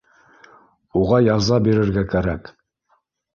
[1.01, 2.51] Уға яза бирергә кәрәк